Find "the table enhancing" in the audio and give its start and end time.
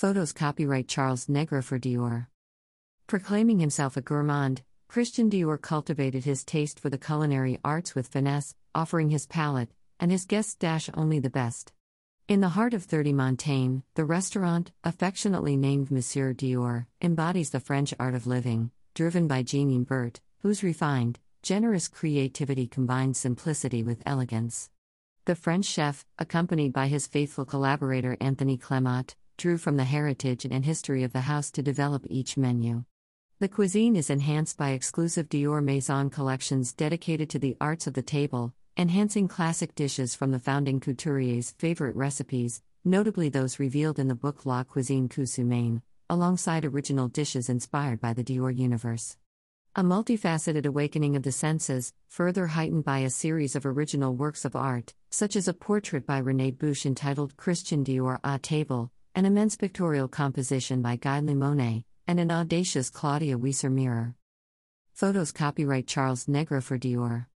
37.94-39.28